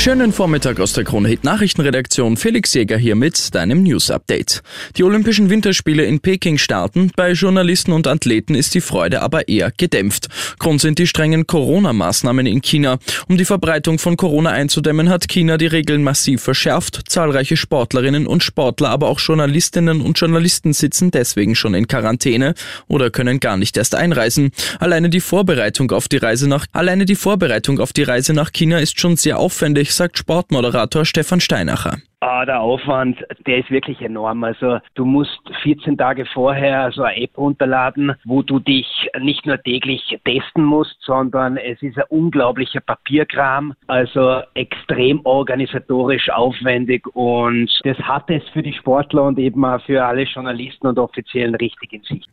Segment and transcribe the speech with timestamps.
[0.00, 2.36] Schönen Vormittag aus der Krone Hit Nachrichtenredaktion.
[2.36, 4.62] Felix Jäger hier mit deinem News Update.
[4.96, 7.10] Die Olympischen Winterspiele in Peking starten.
[7.16, 10.28] Bei Journalisten und Athleten ist die Freude aber eher gedämpft.
[10.60, 12.98] Grund sind die strengen Corona-Maßnahmen in China.
[13.26, 17.02] Um die Verbreitung von Corona einzudämmen, hat China die Regeln massiv verschärft.
[17.08, 22.54] Zahlreiche Sportlerinnen und Sportler, aber auch Journalistinnen und Journalisten sitzen deswegen schon in Quarantäne
[22.86, 24.52] oder können gar nicht erst einreisen.
[24.78, 28.78] Alleine die Vorbereitung auf die Reise nach, alleine die Vorbereitung auf die Reise nach China
[28.78, 31.98] ist schon sehr aufwendig sagt Sportmoderator Stefan Steinacher.
[32.20, 34.42] Ah, der Aufwand, der ist wirklich enorm.
[34.42, 39.62] Also du musst 14 Tage vorher so eine App runterladen, wo du dich nicht nur
[39.62, 47.98] täglich testen musst, sondern es ist ein unglaublicher Papierkram, also extrem organisatorisch aufwendig und das
[47.98, 52.02] hat es für die Sportler und eben auch für alle Journalisten und Offiziellen richtig in
[52.02, 52.24] sich.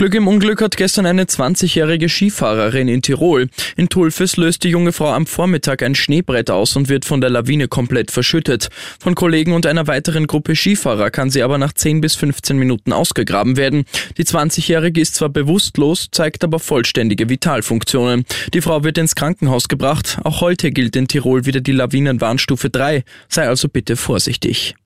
[0.00, 3.48] Glück im Unglück hat gestern eine 20-jährige Skifahrerin in Tirol.
[3.76, 7.28] In Tulfes löst die junge Frau am Vormittag ein Schneebrett aus und wird von der
[7.28, 8.68] Lawine komplett verschüttet.
[8.98, 12.94] Von Kollegen und einer weiteren Gruppe Skifahrer kann sie aber nach 10 bis 15 Minuten
[12.94, 13.84] ausgegraben werden.
[14.16, 18.24] Die 20-jährige ist zwar bewusstlos, zeigt aber vollständige Vitalfunktionen.
[18.54, 20.18] Die Frau wird ins Krankenhaus gebracht.
[20.24, 23.04] Auch heute gilt in Tirol wieder die Lawinenwarnstufe 3.
[23.28, 24.76] Sei also bitte vorsichtig.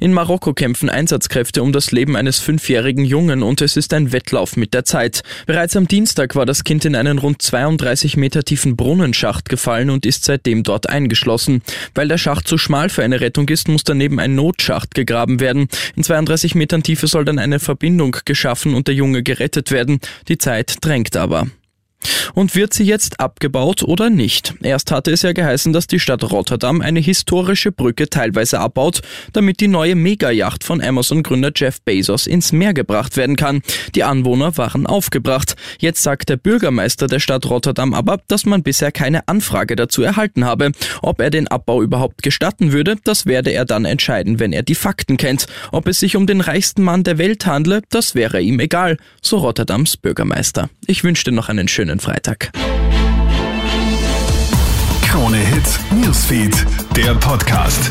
[0.00, 4.56] In Marokko kämpfen Einsatzkräfte um das Leben eines fünfjährigen Jungen und es ist ein Wettlauf
[4.56, 5.22] mit der Zeit.
[5.46, 10.04] Bereits am Dienstag war das Kind in einen rund 32 Meter tiefen Brunnenschacht gefallen und
[10.04, 11.62] ist seitdem dort eingeschlossen.
[11.94, 15.68] Weil der Schacht zu schmal für eine Rettung ist, muss daneben ein Notschacht gegraben werden.
[15.96, 20.00] In 32 Metern Tiefe soll dann eine Verbindung geschaffen und der Junge gerettet werden.
[20.28, 21.46] Die Zeit drängt aber.
[22.34, 24.54] Und wird sie jetzt abgebaut oder nicht?
[24.62, 29.60] Erst hatte es ja geheißen, dass die Stadt Rotterdam eine historische Brücke teilweise abbaut, damit
[29.60, 33.62] die neue Megayacht von Amazon-Gründer Jeff Bezos ins Meer gebracht werden kann.
[33.94, 35.56] Die Anwohner waren aufgebracht.
[35.78, 40.44] Jetzt sagt der Bürgermeister der Stadt Rotterdam aber, dass man bisher keine Anfrage dazu erhalten
[40.44, 40.72] habe.
[41.02, 44.74] Ob er den Abbau überhaupt gestatten würde, das werde er dann entscheiden, wenn er die
[44.74, 45.46] Fakten kennt.
[45.70, 49.38] Ob es sich um den reichsten Mann der Welt handle, das wäre ihm egal, so
[49.38, 50.68] Rotterdams Bürgermeister.
[50.86, 52.50] Ich wünsche dir noch einen schönen schönen Freitag.
[55.02, 56.54] Krone Hits, Newsfeed,
[56.96, 57.90] der Podcast.